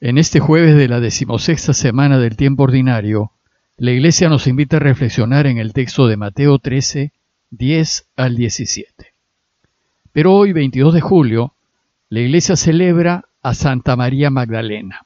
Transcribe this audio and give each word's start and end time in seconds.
En 0.00 0.16
este 0.16 0.38
jueves 0.38 0.76
de 0.76 0.86
la 0.86 1.00
decimosexta 1.00 1.74
semana 1.74 2.20
del 2.20 2.36
tiempo 2.36 2.62
ordinario, 2.62 3.32
la 3.76 3.90
Iglesia 3.90 4.28
nos 4.28 4.46
invita 4.46 4.76
a 4.76 4.80
reflexionar 4.80 5.48
en 5.48 5.58
el 5.58 5.72
texto 5.72 6.06
de 6.06 6.16
Mateo 6.16 6.60
13, 6.60 7.10
10 7.50 8.06
al 8.14 8.36
17. 8.36 9.12
Pero 10.12 10.34
hoy, 10.36 10.52
22 10.52 10.94
de 10.94 11.00
julio, 11.00 11.54
la 12.10 12.20
Iglesia 12.20 12.54
celebra 12.54 13.24
a 13.42 13.54
Santa 13.54 13.96
María 13.96 14.30
Magdalena. 14.30 15.04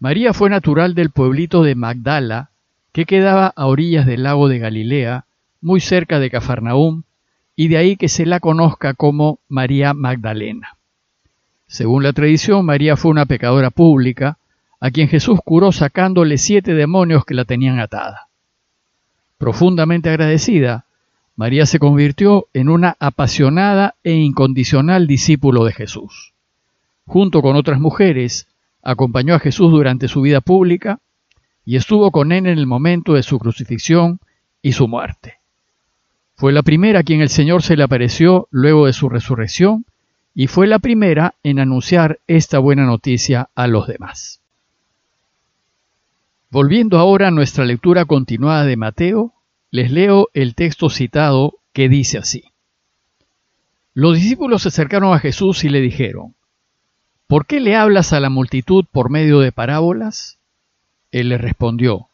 María 0.00 0.32
fue 0.32 0.50
natural 0.50 0.96
del 0.96 1.10
pueblito 1.10 1.62
de 1.62 1.76
Magdala, 1.76 2.50
que 2.90 3.04
quedaba 3.04 3.52
a 3.54 3.66
orillas 3.66 4.06
del 4.06 4.24
lago 4.24 4.48
de 4.48 4.58
Galilea, 4.58 5.26
muy 5.60 5.78
cerca 5.78 6.18
de 6.18 6.30
Cafarnaúm, 6.30 7.04
y 7.54 7.68
de 7.68 7.76
ahí 7.76 7.96
que 7.96 8.08
se 8.08 8.26
la 8.26 8.40
conozca 8.40 8.94
como 8.94 9.38
María 9.46 9.94
Magdalena. 9.94 10.77
Según 11.68 12.02
la 12.02 12.14
tradición, 12.14 12.64
María 12.64 12.96
fue 12.96 13.10
una 13.10 13.26
pecadora 13.26 13.70
pública, 13.70 14.38
a 14.80 14.90
quien 14.90 15.08
Jesús 15.08 15.38
curó 15.44 15.70
sacándole 15.70 16.38
siete 16.38 16.74
demonios 16.74 17.24
que 17.26 17.34
la 17.34 17.44
tenían 17.44 17.78
atada. 17.78 18.28
Profundamente 19.36 20.08
agradecida, 20.08 20.86
María 21.36 21.66
se 21.66 21.78
convirtió 21.78 22.46
en 22.54 22.70
una 22.70 22.96
apasionada 22.98 23.94
e 24.02 24.14
incondicional 24.14 25.06
discípulo 25.06 25.64
de 25.64 25.72
Jesús. 25.72 26.32
Junto 27.06 27.42
con 27.42 27.54
otras 27.54 27.78
mujeres, 27.78 28.48
acompañó 28.82 29.34
a 29.34 29.38
Jesús 29.38 29.70
durante 29.70 30.08
su 30.08 30.22
vida 30.22 30.40
pública 30.40 31.00
y 31.64 31.76
estuvo 31.76 32.10
con 32.10 32.32
él 32.32 32.46
en 32.46 32.58
el 32.58 32.66
momento 32.66 33.12
de 33.12 33.22
su 33.22 33.38
crucifixión 33.38 34.20
y 34.62 34.72
su 34.72 34.88
muerte. 34.88 35.34
Fue 36.34 36.52
la 36.52 36.62
primera 36.62 37.00
a 37.00 37.02
quien 37.02 37.20
el 37.20 37.28
Señor 37.28 37.62
se 37.62 37.76
le 37.76 37.82
apareció 37.82 38.48
luego 38.50 38.86
de 38.86 38.94
su 38.94 39.08
resurrección 39.08 39.84
y 40.40 40.46
fue 40.46 40.68
la 40.68 40.78
primera 40.78 41.34
en 41.42 41.58
anunciar 41.58 42.20
esta 42.28 42.60
buena 42.60 42.86
noticia 42.86 43.50
a 43.56 43.66
los 43.66 43.88
demás. 43.88 44.40
Volviendo 46.48 46.96
ahora 46.96 47.26
a 47.26 47.32
nuestra 47.32 47.64
lectura 47.64 48.04
continuada 48.04 48.64
de 48.64 48.76
Mateo, 48.76 49.32
les 49.72 49.90
leo 49.90 50.28
el 50.34 50.54
texto 50.54 50.90
citado 50.90 51.54
que 51.72 51.88
dice 51.88 52.18
así. 52.18 52.44
Los 53.94 54.14
discípulos 54.14 54.62
se 54.62 54.68
acercaron 54.68 55.12
a 55.12 55.18
Jesús 55.18 55.64
y 55.64 55.70
le 55.70 55.80
dijeron, 55.80 56.36
¿Por 57.26 57.44
qué 57.44 57.58
le 57.58 57.74
hablas 57.74 58.12
a 58.12 58.20
la 58.20 58.30
multitud 58.30 58.84
por 58.92 59.10
medio 59.10 59.40
de 59.40 59.50
parábolas? 59.50 60.38
Él 61.10 61.30
les 61.30 61.40
respondió, 61.40 62.10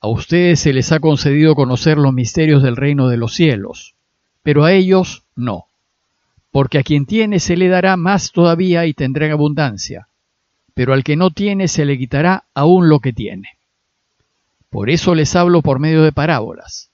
A 0.00 0.08
ustedes 0.08 0.58
se 0.58 0.72
les 0.72 0.90
ha 0.90 0.98
concedido 0.98 1.54
conocer 1.54 1.98
los 1.98 2.12
misterios 2.12 2.64
del 2.64 2.74
reino 2.74 3.06
de 3.06 3.16
los 3.16 3.32
cielos, 3.32 3.94
pero 4.42 4.64
a 4.64 4.72
ellos 4.72 5.22
no 5.36 5.66
porque 6.50 6.78
a 6.78 6.82
quien 6.82 7.06
tiene 7.06 7.40
se 7.40 7.56
le 7.56 7.68
dará 7.68 7.96
más 7.96 8.32
todavía 8.32 8.86
y 8.86 8.94
tendrá 8.94 9.26
en 9.26 9.32
abundancia, 9.32 10.08
pero 10.74 10.92
al 10.92 11.04
que 11.04 11.16
no 11.16 11.30
tiene 11.30 11.68
se 11.68 11.84
le 11.84 11.98
quitará 11.98 12.44
aún 12.54 12.88
lo 12.88 13.00
que 13.00 13.12
tiene. 13.12 13.50
Por 14.68 14.90
eso 14.90 15.14
les 15.14 15.34
hablo 15.36 15.62
por 15.62 15.78
medio 15.78 16.02
de 16.02 16.12
parábolas, 16.12 16.90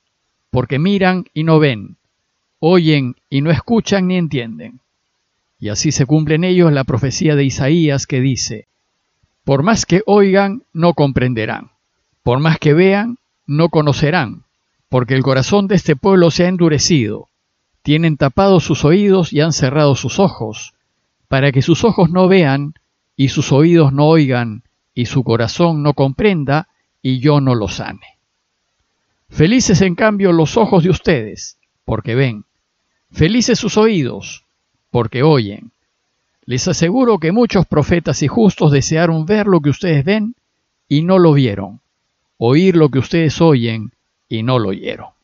porque 0.50 0.78
miran 0.78 1.26
y 1.34 1.44
no 1.44 1.58
ven, 1.58 1.96
oyen 2.58 3.16
y 3.28 3.40
no 3.40 3.50
escuchan 3.50 4.08
ni 4.08 4.16
entienden. 4.16 4.80
Y 5.58 5.70
así 5.70 5.92
se 5.92 6.06
cumple 6.06 6.34
en 6.34 6.44
ellos 6.44 6.72
la 6.72 6.84
profecía 6.84 7.34
de 7.34 7.44
Isaías 7.44 8.06
que 8.06 8.20
dice, 8.20 8.66
por 9.44 9.62
más 9.62 9.86
que 9.86 10.02
oigan, 10.06 10.62
no 10.72 10.94
comprenderán, 10.94 11.70
por 12.22 12.40
más 12.40 12.58
que 12.58 12.74
vean, 12.74 13.18
no 13.46 13.68
conocerán, 13.68 14.42
porque 14.88 15.14
el 15.14 15.22
corazón 15.22 15.68
de 15.68 15.76
este 15.76 15.96
pueblo 15.96 16.30
se 16.30 16.44
ha 16.44 16.48
endurecido, 16.48 17.28
tienen 17.86 18.16
tapados 18.16 18.64
sus 18.64 18.84
oídos 18.84 19.32
y 19.32 19.42
han 19.42 19.52
cerrado 19.52 19.94
sus 19.94 20.18
ojos, 20.18 20.74
para 21.28 21.52
que 21.52 21.62
sus 21.62 21.84
ojos 21.84 22.10
no 22.10 22.26
vean 22.26 22.74
y 23.14 23.28
sus 23.28 23.52
oídos 23.52 23.92
no 23.92 24.08
oigan 24.08 24.64
y 24.92 25.06
su 25.06 25.22
corazón 25.22 25.84
no 25.84 25.94
comprenda 25.94 26.66
y 27.00 27.20
yo 27.20 27.40
no 27.40 27.54
lo 27.54 27.68
sane. 27.68 28.18
Felices 29.28 29.82
en 29.82 29.94
cambio 29.94 30.32
los 30.32 30.56
ojos 30.56 30.82
de 30.82 30.90
ustedes, 30.90 31.58
porque 31.84 32.16
ven. 32.16 32.44
Felices 33.12 33.56
sus 33.56 33.76
oídos, 33.76 34.44
porque 34.90 35.22
oyen. 35.22 35.70
Les 36.44 36.66
aseguro 36.66 37.20
que 37.20 37.30
muchos 37.30 37.66
profetas 37.66 38.20
y 38.24 38.26
justos 38.26 38.72
desearon 38.72 39.26
ver 39.26 39.46
lo 39.46 39.60
que 39.60 39.70
ustedes 39.70 40.04
ven 40.04 40.34
y 40.88 41.02
no 41.02 41.20
lo 41.20 41.34
vieron, 41.34 41.80
oír 42.36 42.74
lo 42.74 42.88
que 42.88 42.98
ustedes 42.98 43.40
oyen 43.40 43.92
y 44.28 44.42
no 44.42 44.58
lo 44.58 44.70
oyeron. 44.70 45.15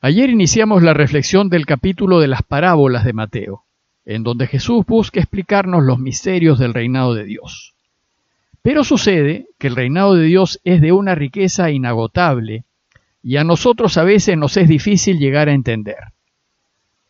Ayer 0.00 0.30
iniciamos 0.30 0.84
la 0.84 0.94
reflexión 0.94 1.48
del 1.48 1.66
capítulo 1.66 2.20
de 2.20 2.28
las 2.28 2.44
parábolas 2.44 3.04
de 3.04 3.12
Mateo, 3.12 3.64
en 4.04 4.22
donde 4.22 4.46
Jesús 4.46 4.86
busca 4.86 5.18
explicarnos 5.18 5.82
los 5.82 5.98
misterios 5.98 6.60
del 6.60 6.72
reinado 6.72 7.14
de 7.14 7.24
Dios. 7.24 7.74
Pero 8.62 8.84
sucede 8.84 9.48
que 9.58 9.66
el 9.66 9.74
reinado 9.74 10.14
de 10.14 10.22
Dios 10.22 10.60
es 10.62 10.80
de 10.80 10.92
una 10.92 11.16
riqueza 11.16 11.72
inagotable 11.72 12.62
y 13.24 13.38
a 13.38 13.44
nosotros 13.44 13.98
a 13.98 14.04
veces 14.04 14.38
nos 14.38 14.56
es 14.56 14.68
difícil 14.68 15.18
llegar 15.18 15.48
a 15.48 15.52
entender. 15.52 15.98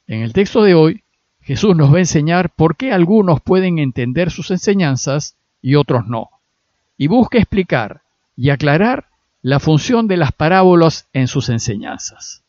En 0.06 0.22
el 0.22 0.32
texto 0.32 0.62
de 0.62 0.74
hoy, 0.74 1.02
Jesús 1.42 1.76
nos 1.76 1.92
va 1.92 1.98
a 1.98 2.00
enseñar 2.00 2.48
por 2.48 2.76
qué 2.76 2.92
algunos 2.92 3.42
pueden 3.42 3.78
entender 3.78 4.30
sus 4.30 4.50
enseñanzas 4.50 5.36
y 5.60 5.74
otros 5.74 6.06
no, 6.06 6.30
y 6.96 7.06
busca 7.06 7.36
explicar 7.36 8.00
y 8.34 8.48
aclarar 8.48 9.08
la 9.42 9.60
función 9.60 10.08
de 10.08 10.16
las 10.16 10.32
parábolas 10.32 11.06
en 11.12 11.28
sus 11.28 11.50
enseñanzas. 11.50 12.44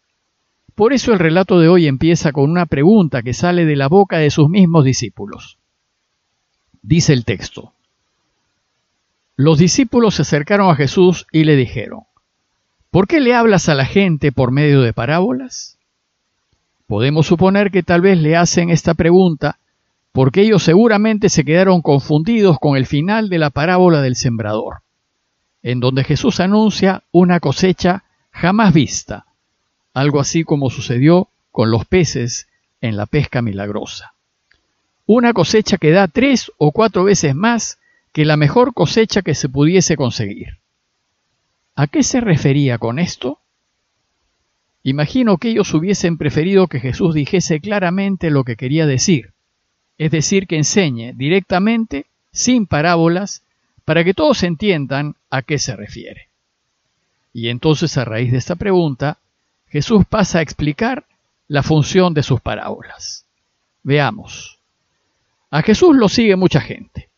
Por 0.80 0.94
eso 0.94 1.12
el 1.12 1.20
relato 1.20 1.60
de 1.60 1.68
hoy 1.68 1.88
empieza 1.88 2.32
con 2.32 2.50
una 2.50 2.66
pregunta 2.66 3.22
que 3.22 3.34
sale 3.34 3.66
de 3.66 3.76
la 3.76 3.90
boca 3.90 4.20
de 4.20 4.30
sus 4.30 4.48
mismos 4.48 4.86
discípulos. 4.86 5.58
Dice 6.82 7.12
el 7.12 7.26
texto. 7.26 7.74
Los 9.36 9.58
discípulos 9.58 10.16
se 10.16 10.22
acercaron 10.22 10.72
a 10.72 10.78
Jesús 10.78 11.28
y 11.34 11.44
le 11.44 11.58
dijeron, 11.58 12.04
¿por 12.92 13.08
qué 13.08 13.20
le 13.20 13.36
hablas 13.36 13.68
a 13.68 13.76
la 13.76 13.84
gente 13.84 14.32
por 14.32 14.52
medio 14.52 14.80
de 14.80 14.94
parábolas? 14.94 15.78
Podemos 16.88 17.28
suponer 17.28 17.72
que 17.72 17.84
tal 17.84 18.00
vez 18.00 18.18
le 18.18 18.38
hacen 18.38 18.70
esta 18.70 18.94
pregunta 18.94 19.60
porque 20.14 20.44
ellos 20.44 20.64
seguramente 20.64 21.28
se 21.28 21.44
quedaron 21.44 21.82
confundidos 21.82 22.58
con 22.58 22.78
el 22.78 22.86
final 22.86 23.28
de 23.28 23.40
la 23.40 23.50
parábola 23.50 24.02
del 24.02 24.16
sembrador, 24.16 24.78
en 25.62 25.82
donde 25.82 26.06
Jesús 26.06 26.40
anuncia 26.40 27.04
una 27.12 27.42
cosecha 27.42 28.06
jamás 28.32 28.74
vista, 28.74 29.26
algo 29.94 30.20
así 30.20 30.44
como 30.44 30.70
sucedió 30.70 31.30
con 31.52 31.72
los 31.72 31.86
peces 31.86 32.48
en 32.82 32.96
la 32.98 33.06
pesca 33.06 33.42
milagrosa. 33.42 34.14
Una 35.06 35.34
cosecha 35.34 35.78
que 35.78 35.92
da 35.92 36.08
tres 36.08 36.52
o 36.58 36.72
cuatro 36.72 37.04
veces 37.04 37.36
más 37.36 37.80
que 38.14 38.26
la 38.26 38.38
mejor 38.38 38.74
cosecha 38.74 39.22
que 39.22 39.36
se 39.36 39.50
pudiese 39.50 39.96
conseguir. 39.96 40.60
¿A 41.76 41.88
qué 41.88 42.04
se 42.04 42.22
refería 42.22 42.78
con 42.78 43.00
esto? 43.00 43.40
Imagino 44.84 45.38
que 45.38 45.50
ellos 45.50 45.74
hubiesen 45.74 46.18
preferido 46.18 46.68
que 46.68 46.80
Jesús 46.80 47.14
dijese 47.14 47.60
claramente 47.60 48.30
lo 48.30 48.44
que 48.44 48.56
quería 48.56 48.86
decir, 48.86 49.34
es 49.98 50.12
decir, 50.12 50.48
que 50.48 50.58
enseñe 50.58 51.14
directamente, 51.14 52.06
sin 52.32 52.66
parábolas, 52.66 53.44
para 53.84 54.04
que 54.04 54.14
todos 54.14 54.44
entiendan 54.44 55.16
a 55.30 55.42
qué 55.42 55.60
se 55.60 55.76
refiere. 55.76 56.30
Y 57.34 57.50
entonces 57.50 57.98
a 57.98 58.06
raíz 58.06 58.32
de 58.32 58.38
esta 58.38 58.56
pregunta, 58.56 59.18
Jesús 59.70 60.04
pasa 60.10 60.40
a 60.40 60.42
explicar 60.42 61.06
la 61.48 61.64
función 61.64 62.14
de 62.14 62.24
sus 62.24 62.42
parábolas. 62.42 63.26
Veamos. 63.84 64.60
A 65.52 65.62
Jesús 65.62 65.96
lo 65.96 66.10
sigue 66.10 66.36
mucha 66.36 66.62
gente. 66.62 67.10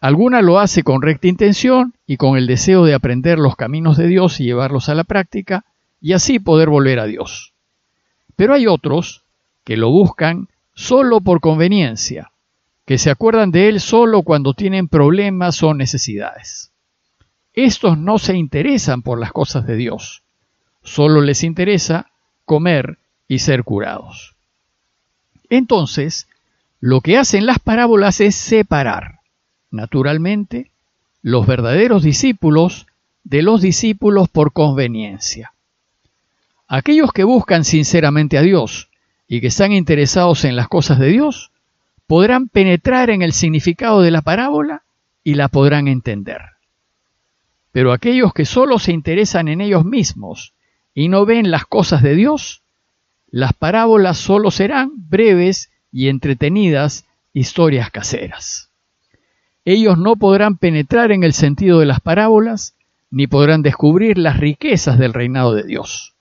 Alguna 0.00 0.42
lo 0.42 0.58
hace 0.58 0.82
con 0.82 1.02
recta 1.02 1.26
intención 1.26 1.94
y 2.06 2.16
con 2.16 2.36
el 2.36 2.46
deseo 2.46 2.84
de 2.84 2.94
aprender 2.94 3.38
los 3.38 3.56
caminos 3.56 3.96
de 3.96 4.06
Dios 4.08 4.40
y 4.40 4.44
llevarlos 4.44 4.88
a 4.88 4.94
la 4.94 5.04
práctica 5.04 5.64
y 6.00 6.12
así 6.12 6.38
poder 6.38 6.68
volver 6.68 7.00
a 7.00 7.06
Dios. 7.06 7.54
Pero 8.36 8.54
hay 8.54 8.66
otros 8.66 9.22
que 9.64 9.76
lo 9.76 9.90
buscan 9.90 10.48
solo 10.74 11.20
por 11.22 11.40
conveniencia, 11.40 12.30
que 12.84 12.98
se 12.98 13.10
acuerdan 13.10 13.50
de 13.50 13.68
Él 13.68 13.80
solo 13.80 14.22
cuando 14.22 14.52
tienen 14.52 14.88
problemas 14.88 15.62
o 15.62 15.72
necesidades. 15.72 16.72
Estos 17.54 17.96
no 17.96 18.18
se 18.18 18.36
interesan 18.36 19.00
por 19.00 19.18
las 19.18 19.32
cosas 19.32 19.66
de 19.66 19.76
Dios, 19.76 20.22
Solo 20.86 21.20
les 21.20 21.42
interesa 21.42 22.12
comer 22.44 22.98
y 23.26 23.40
ser 23.40 23.64
curados. 23.64 24.36
Entonces, 25.50 26.28
lo 26.78 27.00
que 27.00 27.18
hacen 27.18 27.44
las 27.44 27.58
parábolas 27.58 28.20
es 28.20 28.36
separar, 28.36 29.18
naturalmente, 29.72 30.70
los 31.22 31.44
verdaderos 31.44 32.04
discípulos 32.04 32.86
de 33.24 33.42
los 33.42 33.60
discípulos 33.60 34.28
por 34.28 34.52
conveniencia. 34.52 35.52
Aquellos 36.68 37.12
que 37.12 37.24
buscan 37.24 37.64
sinceramente 37.64 38.38
a 38.38 38.42
Dios 38.42 38.88
y 39.26 39.40
que 39.40 39.48
están 39.48 39.72
interesados 39.72 40.44
en 40.44 40.54
las 40.54 40.68
cosas 40.68 41.00
de 41.00 41.08
Dios, 41.08 41.50
podrán 42.06 42.48
penetrar 42.48 43.10
en 43.10 43.22
el 43.22 43.32
significado 43.32 44.02
de 44.02 44.12
la 44.12 44.22
parábola 44.22 44.84
y 45.24 45.34
la 45.34 45.48
podrán 45.48 45.88
entender. 45.88 46.42
Pero 47.72 47.92
aquellos 47.92 48.32
que 48.32 48.44
solo 48.44 48.78
se 48.78 48.92
interesan 48.92 49.48
en 49.48 49.60
ellos 49.60 49.84
mismos 49.84 50.52
y 50.96 51.08
no 51.08 51.26
ven 51.26 51.50
las 51.50 51.66
cosas 51.66 52.02
de 52.02 52.14
Dios, 52.14 52.62
las 53.30 53.52
parábolas 53.52 54.16
solo 54.16 54.50
serán 54.50 54.92
breves 54.94 55.70
y 55.92 56.08
entretenidas 56.08 57.04
historias 57.34 57.90
caseras. 57.90 58.70
ellos 59.66 59.98
no 59.98 60.16
podrán 60.16 60.56
penetrar 60.56 61.12
en 61.12 61.22
el 61.22 61.34
sentido 61.34 61.80
de 61.80 61.86
las 61.86 62.00
parábolas, 62.00 62.76
ni 63.10 63.26
podrán 63.26 63.60
descubrir 63.60 64.16
las 64.16 64.38
riquezas 64.38 64.98
del 64.98 65.12
reinado 65.12 65.54
de 65.54 65.64
Dios. 65.64 66.14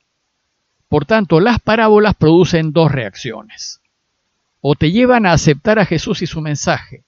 Por 0.90 1.06
tanto, 1.06 1.40
las 1.40 1.60
parábolas 1.62 2.14
producen 2.16 2.74
dos 2.74 2.92
reacciones. 2.92 3.80
O 4.60 4.76
te 4.76 4.92
llevan 4.92 5.26
a 5.26 5.32
aceptar 5.32 5.80
a 5.80 5.86
Jesús 5.86 6.22
y 6.22 6.28
su 6.28 6.42
mensaje, 6.42 7.06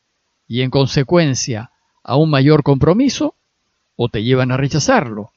y 0.47 0.61
en 0.61 0.69
consecuencia 0.69 1.71
a 2.01 2.15
un 2.15 2.29
mayor 2.29 2.63
compromiso, 2.63 3.35
o 3.97 4.07
te 4.07 4.23
llevan 4.23 4.53
a 4.53 4.57
rechazarlo 4.57 5.31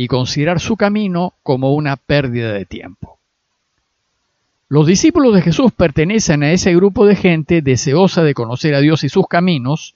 y 0.00 0.08
considerar 0.08 0.60
su 0.60 0.78
camino 0.78 1.34
como 1.42 1.74
una 1.74 1.96
pérdida 1.96 2.54
de 2.54 2.64
tiempo. 2.64 3.18
Los 4.66 4.86
discípulos 4.86 5.34
de 5.34 5.42
Jesús 5.42 5.72
pertenecen 5.72 6.42
a 6.42 6.52
ese 6.52 6.74
grupo 6.74 7.04
de 7.04 7.16
gente 7.16 7.60
deseosa 7.60 8.22
de 8.22 8.32
conocer 8.32 8.74
a 8.74 8.80
Dios 8.80 9.04
y 9.04 9.10
sus 9.10 9.26
caminos, 9.28 9.94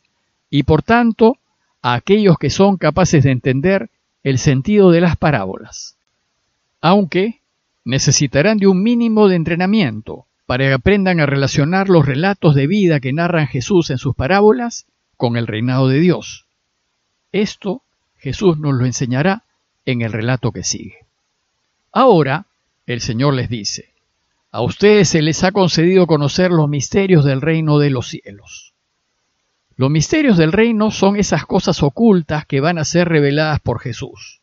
y 0.50 0.64
por 0.64 0.82
tanto 0.82 1.38
a 1.80 1.94
aquellos 1.94 2.36
que 2.36 2.50
son 2.50 2.76
capaces 2.76 3.24
de 3.24 3.30
entender 3.30 3.88
el 4.22 4.36
sentido 4.36 4.90
de 4.90 5.00
las 5.00 5.16
parábolas, 5.16 5.96
aunque 6.82 7.40
necesitarán 7.86 8.58
de 8.58 8.66
un 8.66 8.82
mínimo 8.82 9.28
de 9.28 9.36
entrenamiento 9.36 10.26
para 10.44 10.66
que 10.66 10.74
aprendan 10.74 11.18
a 11.18 11.24
relacionar 11.24 11.88
los 11.88 12.04
relatos 12.04 12.54
de 12.54 12.66
vida 12.66 13.00
que 13.00 13.14
narran 13.14 13.46
Jesús 13.46 13.88
en 13.88 13.96
sus 13.96 14.14
parábolas 14.14 14.84
con 15.16 15.38
el 15.38 15.46
reinado 15.46 15.88
de 15.88 16.00
Dios. 16.00 16.44
Esto 17.32 17.80
Jesús 18.18 18.58
nos 18.58 18.74
lo 18.74 18.84
enseñará 18.84 19.43
en 19.86 20.02
el 20.02 20.12
relato 20.12 20.52
que 20.52 20.64
sigue. 20.64 21.06
Ahora, 21.92 22.46
el 22.86 23.00
Señor 23.00 23.34
les 23.34 23.48
dice, 23.48 23.94
a 24.50 24.60
ustedes 24.60 25.08
se 25.08 25.22
les 25.22 25.42
ha 25.44 25.52
concedido 25.52 26.06
conocer 26.06 26.50
los 26.50 26.68
misterios 26.68 27.24
del 27.24 27.40
reino 27.40 27.78
de 27.78 27.90
los 27.90 28.08
cielos. 28.08 28.72
Los 29.76 29.90
misterios 29.90 30.36
del 30.36 30.52
reino 30.52 30.90
son 30.90 31.16
esas 31.16 31.46
cosas 31.46 31.82
ocultas 31.82 32.46
que 32.46 32.60
van 32.60 32.78
a 32.78 32.84
ser 32.84 33.08
reveladas 33.08 33.60
por 33.60 33.80
Jesús. 33.80 34.40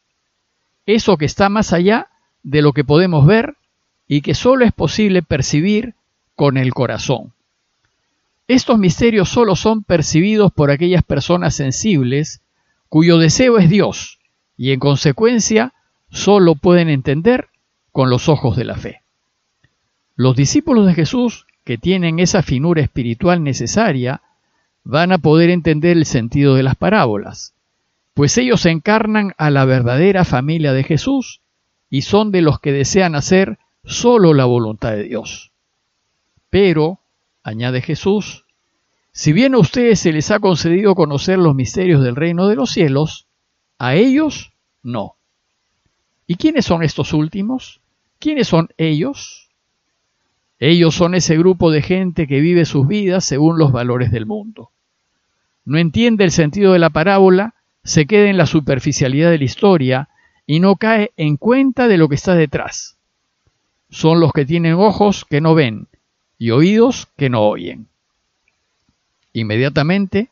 Eso 0.85 1.17
que 1.17 1.25
está 1.25 1.49
más 1.49 1.71
allá 1.71 2.09
de 2.43 2.61
lo 2.61 2.73
que 2.73 2.83
podemos 2.83 3.25
ver 3.25 3.55
y 4.07 4.21
que 4.21 4.33
solo 4.33 4.65
es 4.65 4.73
posible 4.73 5.21
percibir 5.21 5.95
con 6.35 6.57
el 6.57 6.73
corazón. 6.73 7.33
Estos 8.47 8.77
misterios 8.77 9.29
solo 9.29 9.55
son 9.55 9.83
percibidos 9.83 10.51
por 10.51 10.71
aquellas 10.71 11.03
personas 11.03 11.55
sensibles 11.55 12.41
cuyo 12.89 13.17
deseo 13.17 13.57
es 13.57 13.69
Dios 13.69 14.20
y 14.57 14.71
en 14.71 14.79
consecuencia 14.79 15.73
solo 16.09 16.55
pueden 16.55 16.89
entender 16.89 17.49
con 17.91 18.09
los 18.09 18.29
ojos 18.29 18.55
de 18.55 18.65
la 18.65 18.75
fe. 18.75 19.01
Los 20.15 20.35
discípulos 20.35 20.85
de 20.87 20.93
Jesús, 20.93 21.45
que 21.63 21.77
tienen 21.77 22.19
esa 22.19 22.43
finura 22.43 22.81
espiritual 22.81 23.43
necesaria, 23.43 24.21
van 24.83 25.11
a 25.11 25.17
poder 25.17 25.49
entender 25.49 25.97
el 25.97 26.05
sentido 26.05 26.55
de 26.55 26.63
las 26.63 26.75
parábolas, 26.75 27.53
pues 28.13 28.37
ellos 28.37 28.65
encarnan 28.65 29.33
a 29.37 29.49
la 29.49 29.65
verdadera 29.65 30.25
familia 30.25 30.73
de 30.73 30.83
Jesús 30.83 31.41
y 31.89 32.01
son 32.01 32.31
de 32.31 32.41
los 32.41 32.59
que 32.59 32.71
desean 32.71 33.15
hacer 33.15 33.57
solo 33.83 34.33
la 34.33 34.45
voluntad 34.45 34.91
de 34.91 35.03
Dios. 35.03 35.51
Pero, 36.49 36.99
añade 37.43 37.81
Jesús, 37.81 38.45
si 39.13 39.33
bien 39.33 39.55
a 39.55 39.59
ustedes 39.59 39.99
se 39.99 40.13
les 40.13 40.31
ha 40.31 40.39
concedido 40.39 40.95
conocer 40.95 41.37
los 41.37 41.55
misterios 41.55 42.03
del 42.03 42.15
reino 42.15 42.47
de 42.47 42.55
los 42.55 42.71
cielos, 42.71 43.27
a 43.81 43.95
ellos 43.95 44.53
no. 44.83 45.15
¿Y 46.27 46.35
quiénes 46.35 46.65
son 46.65 46.83
estos 46.83 47.13
últimos? 47.13 47.81
¿Quiénes 48.19 48.47
son 48.47 48.69
ellos? 48.77 49.49
Ellos 50.59 50.93
son 50.93 51.15
ese 51.15 51.35
grupo 51.35 51.71
de 51.71 51.81
gente 51.81 52.27
que 52.27 52.41
vive 52.41 52.65
sus 52.65 52.87
vidas 52.87 53.25
según 53.25 53.57
los 53.57 53.71
valores 53.71 54.11
del 54.11 54.27
mundo. 54.27 54.69
No 55.65 55.79
entiende 55.79 56.23
el 56.23 56.29
sentido 56.29 56.73
de 56.73 56.77
la 56.77 56.91
parábola, 56.91 57.55
se 57.83 58.05
queda 58.05 58.29
en 58.29 58.37
la 58.37 58.45
superficialidad 58.45 59.31
de 59.31 59.39
la 59.39 59.45
historia 59.45 60.09
y 60.45 60.59
no 60.59 60.75
cae 60.75 61.11
en 61.17 61.37
cuenta 61.37 61.87
de 61.87 61.97
lo 61.97 62.07
que 62.07 62.15
está 62.15 62.35
detrás. 62.35 62.99
Son 63.89 64.19
los 64.19 64.31
que 64.31 64.45
tienen 64.45 64.75
ojos 64.75 65.25
que 65.25 65.41
no 65.41 65.55
ven 65.55 65.87
y 66.37 66.51
oídos 66.51 67.07
que 67.17 67.31
no 67.31 67.41
oyen. 67.41 67.87
Inmediatamente, 69.33 70.29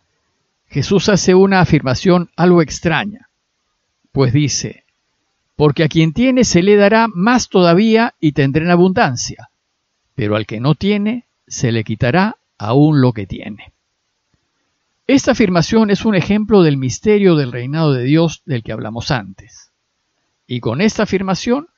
Jesús 0.67 1.09
hace 1.09 1.33
una 1.33 1.61
afirmación 1.61 2.29
algo 2.35 2.61
extraña, 2.61 3.28
pues 4.19 4.33
dice, 4.33 4.83
porque 5.55 5.83
a 5.85 5.87
quien 5.87 6.11
tiene 6.11 6.43
se 6.43 6.61
le 6.61 6.75
dará 6.75 7.07
más 7.07 7.47
todavía 7.47 8.15
y 8.19 8.33
tendrá 8.33 8.65
en 8.65 8.71
abundancia 8.71 9.49
pero 10.19 10.35
al 10.35 10.45
que 10.45 10.59
no 10.59 10.75
tiene, 10.75 11.27
se 11.47 11.71
le 11.71 11.85
quitará 11.85 12.39
aún 12.57 12.99
lo 12.99 13.13
que 13.13 13.25
tiene. 13.25 13.71
Esta 15.07 15.31
afirmación 15.31 15.91
es 15.91 16.03
un 16.03 16.13
ejemplo 16.13 16.61
del 16.61 16.75
misterio 16.75 17.37
del 17.37 17.53
reinado 17.53 17.93
de 17.93 18.03
Dios 18.03 18.41
del 18.43 18.61
que 18.61 18.73
hablamos 18.73 19.11
antes. 19.11 19.71
Y 20.45 20.59
con 20.59 20.81
esta 20.81 21.03
afirmación, 21.03 21.69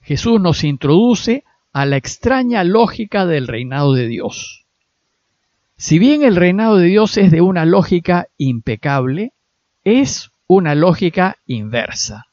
Jesús 0.00 0.40
nos 0.40 0.64
introduce 0.64 1.44
a 1.74 1.84
la 1.84 1.98
extraña 1.98 2.64
lógica 2.64 3.26
del 3.26 3.46
reinado 3.46 3.92
de 3.92 4.06
Dios. 4.06 4.64
Si 5.76 5.98
bien 5.98 6.22
el 6.22 6.36
reinado 6.36 6.78
de 6.78 6.86
Dios 6.86 7.18
es 7.18 7.30
de 7.30 7.42
una 7.42 7.66
lógica 7.66 8.28
impecable, 8.38 9.34
es 9.84 10.30
una 10.52 10.74
lógica 10.74 11.36
inversa. 11.46 12.26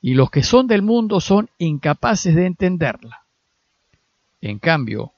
Y 0.00 0.14
los 0.14 0.30
que 0.30 0.44
son 0.44 0.68
del 0.68 0.82
mundo 0.82 1.20
son 1.20 1.50
incapaces 1.58 2.36
de 2.36 2.46
entenderla. 2.46 3.24
En 4.40 4.60
cambio, 4.60 5.10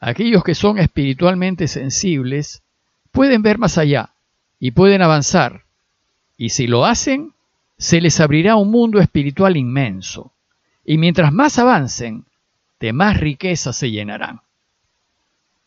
aquellos 0.00 0.42
que 0.42 0.56
son 0.56 0.80
espiritualmente 0.80 1.68
sensibles 1.68 2.64
pueden 3.12 3.42
ver 3.42 3.58
más 3.58 3.78
allá 3.78 4.10
y 4.58 4.72
pueden 4.72 5.02
avanzar, 5.02 5.62
y 6.36 6.48
si 6.48 6.66
lo 6.66 6.84
hacen, 6.84 7.32
se 7.78 8.00
les 8.00 8.18
abrirá 8.18 8.56
un 8.56 8.72
mundo 8.72 8.98
espiritual 8.98 9.56
inmenso, 9.56 10.32
y 10.84 10.98
mientras 10.98 11.32
más 11.32 11.60
avancen, 11.60 12.24
de 12.80 12.92
más 12.92 13.20
riqueza 13.20 13.72
se 13.72 13.92
llenarán. 13.92 14.40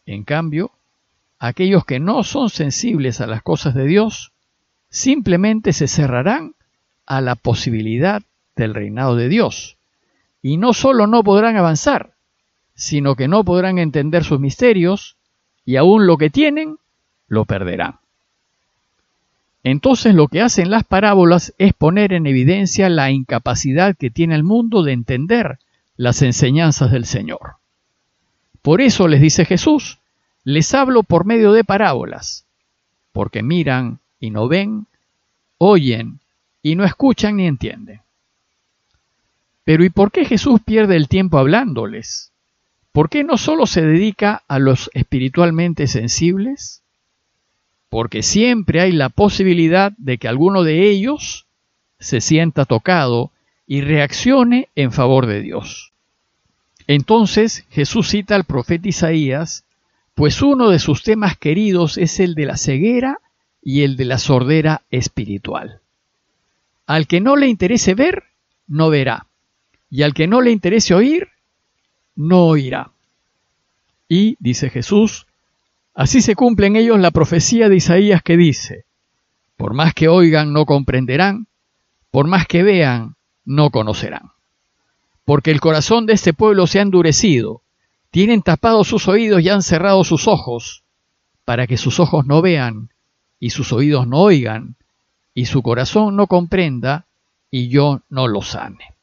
En 0.05 0.25
cambio, 0.25 0.71
aquellos 1.39 1.85
que 1.85 2.01
no 2.01 2.23
son 2.23 2.49
sensibles 2.49 3.21
a 3.21 3.27
las 3.27 3.41
cosas 3.41 3.73
de 3.75 3.85
Dios, 3.85 4.33
simplemente 4.95 5.73
se 5.73 5.89
cerrarán 5.89 6.55
a 7.05 7.19
la 7.19 7.35
posibilidad 7.35 8.23
del 8.55 8.73
reinado 8.73 9.17
de 9.17 9.27
Dios, 9.27 9.75
y 10.41 10.55
no 10.55 10.73
solo 10.73 11.05
no 11.05 11.21
podrán 11.21 11.57
avanzar, 11.57 12.13
sino 12.75 13.15
que 13.15 13.27
no 13.27 13.43
podrán 13.43 13.77
entender 13.77 14.23
sus 14.23 14.39
misterios, 14.39 15.17
y 15.65 15.75
aún 15.75 16.07
lo 16.07 16.17
que 16.17 16.29
tienen, 16.29 16.77
lo 17.27 17.43
perderán. 17.43 17.99
Entonces 19.65 20.15
lo 20.15 20.29
que 20.29 20.41
hacen 20.41 20.69
las 20.69 20.85
parábolas 20.85 21.53
es 21.57 21.73
poner 21.73 22.13
en 22.13 22.25
evidencia 22.25 22.87
la 22.87 23.11
incapacidad 23.11 23.97
que 23.97 24.09
tiene 24.09 24.35
el 24.35 24.45
mundo 24.45 24.81
de 24.81 24.93
entender 24.93 25.59
las 25.97 26.21
enseñanzas 26.21 26.91
del 26.91 27.05
Señor. 27.05 27.55
Por 28.61 28.79
eso 28.79 29.09
les 29.09 29.19
dice 29.19 29.43
Jesús, 29.43 29.99
les 30.45 30.73
hablo 30.73 31.03
por 31.03 31.25
medio 31.25 31.51
de 31.51 31.65
parábolas, 31.65 32.45
porque 33.11 33.43
miran 33.43 33.99
y 34.19 34.31
no 34.31 34.47
ven, 34.47 34.87
oyen 35.57 36.19
y 36.61 36.75
no 36.75 36.83
escuchan 36.83 37.37
ni 37.37 37.47
entienden. 37.47 38.01
Pero 39.63 39.83
¿y 39.83 39.89
por 39.89 40.11
qué 40.11 40.25
Jesús 40.25 40.61
pierde 40.63 40.95
el 40.95 41.07
tiempo 41.07 41.37
hablándoles? 41.37 42.31
¿Por 42.91 43.09
qué 43.09 43.23
no 43.23 43.37
solo 43.37 43.65
se 43.65 43.81
dedica 43.81 44.43
a 44.47 44.59
los 44.59 44.89
espiritualmente 44.93 45.87
sensibles? 45.87 46.81
Porque 47.89 48.23
siempre 48.23 48.79
hay 48.81 48.91
la 48.91 49.09
posibilidad 49.09 49.91
de 49.97 50.17
que 50.17 50.27
alguno 50.27 50.63
de 50.63 50.89
ellos 50.89 51.45
se 51.99 52.21
sienta 52.21 52.65
tocado 52.65 53.31
y 53.67 53.81
reaccione 53.81 54.69
en 54.75 54.91
favor 54.91 55.25
de 55.25 55.41
Dios. 55.41 55.93
Entonces 56.87 57.65
Jesús 57.69 58.09
cita 58.09 58.35
al 58.35 58.43
profeta 58.43 58.87
Isaías, 58.87 59.65
pues 60.13 60.41
uno 60.41 60.69
de 60.69 60.79
sus 60.79 61.03
temas 61.03 61.37
queridos 61.37 61.97
es 61.97 62.19
el 62.19 62.35
de 62.35 62.45
la 62.45 62.57
ceguera 62.57 63.19
y 63.67 63.81
el 63.81 63.97
de 63.97 64.05
la 64.05 64.19
sordera 64.19 64.83
espiritual. 64.91 65.81
Al 66.85 67.07
que 67.07 67.19
no 67.19 67.35
le 67.35 67.47
interese 67.47 67.95
ver, 67.95 68.23
no 68.67 68.91
verá, 68.91 69.25
y 69.89 70.03
al 70.03 70.13
que 70.13 70.27
no 70.27 70.39
le 70.41 70.51
interese 70.51 70.93
oír, 70.93 71.29
no 72.15 72.45
oirá. 72.45 72.91
Y, 74.07 74.37
dice 74.39 74.69
Jesús, 74.69 75.25
así 75.95 76.21
se 76.21 76.35
cumple 76.35 76.67
en 76.67 76.75
ellos 76.75 76.99
la 76.99 77.09
profecía 77.09 77.67
de 77.67 77.77
Isaías 77.77 78.21
que 78.21 78.37
dice, 78.37 78.85
por 79.57 79.73
más 79.73 79.95
que 79.95 80.09
oigan 80.09 80.53
no 80.53 80.67
comprenderán, 80.67 81.47
por 82.11 82.27
más 82.27 82.45
que 82.45 82.61
vean 82.61 83.15
no 83.45 83.71
conocerán. 83.71 84.31
Porque 85.25 85.49
el 85.49 85.59
corazón 85.59 86.05
de 86.05 86.13
este 86.13 86.33
pueblo 86.33 86.67
se 86.67 86.77
ha 86.77 86.83
endurecido, 86.83 87.63
tienen 88.11 88.43
tapados 88.43 88.87
sus 88.87 89.07
oídos 89.07 89.41
y 89.41 89.49
han 89.49 89.63
cerrado 89.63 90.03
sus 90.03 90.27
ojos, 90.27 90.83
para 91.45 91.65
que 91.65 91.77
sus 91.77 91.99
ojos 91.99 92.27
no 92.27 92.43
vean 92.43 92.89
y 93.39 93.49
sus 93.51 93.73
oídos 93.73 94.07
no 94.07 94.21
oigan, 94.21 94.75
y 95.33 95.45
su 95.45 95.61
corazón 95.61 96.15
no 96.15 96.27
comprenda, 96.27 97.05
y 97.51 97.69
yo 97.69 98.01
no 98.09 98.27
lo 98.27 98.41
sane. 98.41 98.93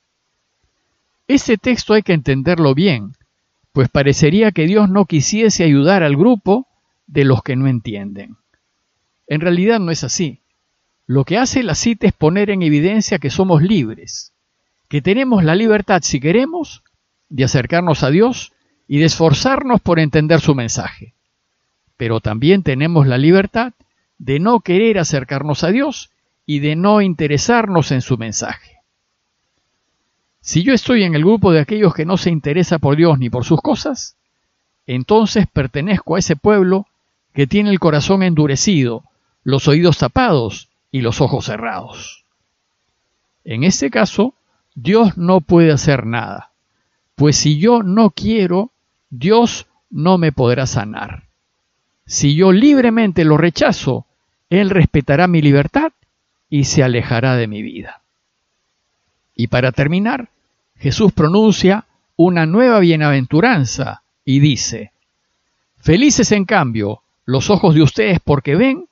Ese 1.29 1.57
texto 1.57 1.95
hay 1.95 2.03
que 2.03 2.13
entenderlo 2.13 2.75
bien, 2.75 3.17
pues 3.73 3.89
parecería 3.89 4.53
que 4.53 4.67
Dios 4.67 4.91
no 4.91 5.07
quisiese 5.07 5.65
ayudar 5.65 6.03
al 6.03 6.17
grupo 6.17 6.67
de 7.07 7.25
los 7.25 7.43
que 7.43 7.57
no 7.57 7.67
entienden. 7.69 8.37
en 9.27 9.41
realidad 9.41 9.81
no 9.81 9.91
es 9.91 10.05
así. 10.05 10.41
Lo 11.07 11.25
que 11.25 11.39
hace 11.39 11.63
la 11.63 11.75
cita 11.75 12.07
es 12.07 12.13
poner 12.13 12.51
en 12.51 12.63
evidencia 12.63 13.19
que 13.19 13.31
somos 13.31 13.63
libres, 13.63 14.33
que 14.89 15.01
tenemos 15.01 15.43
la 15.43 15.55
libertad, 15.55 16.03
si 16.03 16.21
queremos, 16.21 16.83
de 17.29 17.45
acercarnos 17.45 18.03
a 18.03 18.11
Dios 18.11 18.53
y 18.87 18.99
de 18.99 19.07
esforzarnos 19.07 19.81
por 19.81 19.99
entender 19.99 20.41
su 20.41 20.55
mensaje. 20.55 21.15
Pero 21.97 22.21
también 22.21 22.63
tenemos 22.63 23.07
la 23.07 23.17
libertad 23.17 23.73
de 24.23 24.39
no 24.39 24.61
querer 24.61 25.01
acercarnos 25.01 25.65
a 25.65 25.73
Dios 25.73 26.11
y 26.47 26.61
de 26.61 26.77
no 26.77 27.01
interesarnos 27.01 27.91
en 27.91 28.03
su 28.03 28.19
mensaje. 28.19 28.77
Si 30.41 30.63
yo 30.63 30.73
estoy 30.73 31.03
en 31.03 31.17
el 31.17 31.23
grupo 31.23 31.51
de 31.51 31.59
aquellos 31.59 31.93
que 31.93 32.05
no 32.05 32.17
se 32.17 32.31
interesa 32.31 32.79
por 32.79 32.95
Dios 32.95 33.19
ni 33.19 33.31
por 33.31 33.45
sus 33.45 33.61
cosas, 33.61 34.15
entonces 34.87 35.49
pertenezco 35.53 36.15
a 36.15 36.21
ese 36.21 36.37
pueblo 36.37 36.87
que 37.35 37.49
tiene 37.49 37.71
el 37.71 37.81
corazón 37.81 38.23
endurecido, 38.23 39.03
los 39.43 39.67
oídos 39.67 39.99
tapados 39.99 40.69
y 40.93 41.01
los 41.01 41.21
ojos 41.21 41.47
cerrados. 41.47 42.25
En 43.45 43.65
este 43.65 43.91
caso, 43.91 44.35
Dios 44.77 45.19
no 45.19 45.41
puede 45.41 45.73
hacer 45.73 46.07
nada, 46.07 46.53
pues 47.17 47.37
si 47.37 47.59
yo 47.59 47.83
no 47.83 48.11
quiero, 48.11 48.71
Dios 49.11 49.67
no 49.91 50.17
me 50.17 50.31
podrá 50.31 50.69
sanar. 50.69 51.25
Si 52.07 52.37
yo 52.37 52.53
libremente 52.53 53.25
lo 53.25 53.37
rechazo, 53.37 54.07
Él 54.53 54.69
respetará 54.69 55.29
mi 55.29 55.41
libertad 55.41 55.93
y 56.51 56.65
se 56.65 56.83
alejará 56.83 57.37
de 57.37 57.47
mi 57.47 57.63
vida. 57.63 58.03
Y 59.35 59.47
para 59.47 59.73
terminar, 59.73 60.29
Jesús 60.77 61.11
pronuncia 61.15 61.87
una 62.17 62.45
nueva 62.45 62.79
bienaventuranza 62.81 64.03
y 64.27 64.41
dice, 64.41 64.93
Felices 65.79 66.33
en 66.33 66.45
cambio 66.45 67.01
los 67.25 67.49
ojos 67.49 67.75
de 67.75 67.81
ustedes 67.81 68.21
porque 68.23 68.55
ven 68.55 68.89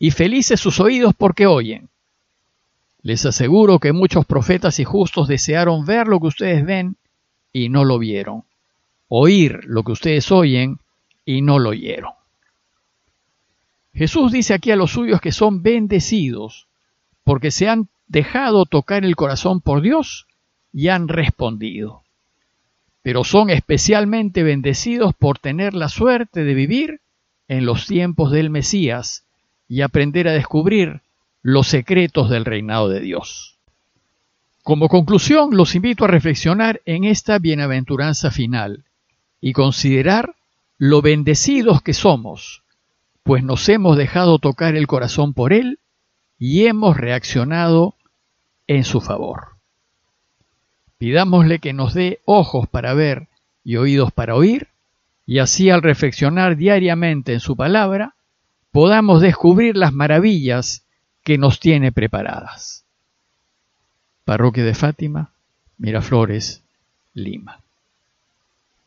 y 0.00 0.10
felices 0.10 0.58
sus 0.58 0.80
oídos 0.80 1.14
porque 1.16 1.46
oyen. 1.46 1.88
Les 3.02 3.24
aseguro 3.26 3.78
que 3.78 3.92
muchos 3.92 4.26
profetas 4.26 4.80
y 4.80 4.84
justos 4.84 5.28
desearon 5.28 5.86
ver 5.86 6.08
lo 6.08 6.18
que 6.18 6.26
ustedes 6.26 6.66
ven 6.66 6.96
y 7.52 7.68
no 7.68 7.84
lo 7.84 8.00
vieron, 8.00 8.42
oír 9.06 9.60
lo 9.66 9.84
que 9.84 9.92
ustedes 9.92 10.32
oyen 10.32 10.80
y 11.24 11.42
no 11.42 11.60
lo 11.60 11.70
oyeron. 11.70 12.15
Jesús 13.96 14.30
dice 14.30 14.52
aquí 14.52 14.70
a 14.70 14.76
los 14.76 14.92
suyos 14.92 15.22
que 15.22 15.32
son 15.32 15.62
bendecidos 15.62 16.66
porque 17.24 17.50
se 17.50 17.68
han 17.68 17.88
dejado 18.08 18.66
tocar 18.66 19.04
el 19.04 19.16
corazón 19.16 19.60
por 19.60 19.80
Dios 19.80 20.26
y 20.72 20.88
han 20.88 21.08
respondido. 21.08 22.02
Pero 23.02 23.24
son 23.24 23.48
especialmente 23.48 24.42
bendecidos 24.42 25.14
por 25.14 25.38
tener 25.38 25.72
la 25.72 25.88
suerte 25.88 26.44
de 26.44 26.54
vivir 26.54 27.00
en 27.48 27.64
los 27.64 27.86
tiempos 27.86 28.30
del 28.32 28.50
Mesías 28.50 29.24
y 29.68 29.80
aprender 29.80 30.28
a 30.28 30.32
descubrir 30.32 31.00
los 31.42 31.66
secretos 31.66 32.28
del 32.28 32.44
reinado 32.44 32.88
de 32.88 33.00
Dios. 33.00 33.56
Como 34.62 34.88
conclusión, 34.88 35.56
los 35.56 35.74
invito 35.74 36.04
a 36.04 36.08
reflexionar 36.08 36.82
en 36.84 37.04
esta 37.04 37.38
bienaventuranza 37.38 38.30
final 38.30 38.84
y 39.40 39.52
considerar 39.52 40.34
lo 40.76 41.00
bendecidos 41.00 41.80
que 41.82 41.94
somos, 41.94 42.62
pues 43.26 43.42
nos 43.42 43.68
hemos 43.68 43.96
dejado 43.96 44.38
tocar 44.38 44.76
el 44.76 44.86
corazón 44.86 45.34
por 45.34 45.52
Él 45.52 45.80
y 46.38 46.66
hemos 46.66 46.96
reaccionado 46.96 47.96
en 48.68 48.84
su 48.84 49.00
favor. 49.00 49.56
Pidámosle 50.98 51.58
que 51.58 51.72
nos 51.72 51.92
dé 51.92 52.20
ojos 52.24 52.68
para 52.68 52.94
ver 52.94 53.26
y 53.64 53.78
oídos 53.78 54.12
para 54.12 54.36
oír, 54.36 54.68
y 55.26 55.40
así 55.40 55.70
al 55.70 55.82
reflexionar 55.82 56.56
diariamente 56.56 57.32
en 57.32 57.40
su 57.40 57.56
palabra, 57.56 58.14
podamos 58.70 59.20
descubrir 59.20 59.76
las 59.76 59.92
maravillas 59.92 60.86
que 61.24 61.36
nos 61.36 61.58
tiene 61.58 61.90
preparadas. 61.90 62.84
Parroquia 64.24 64.64
de 64.64 64.74
Fátima, 64.74 65.32
Miraflores, 65.78 66.62
Lima. 67.12 67.65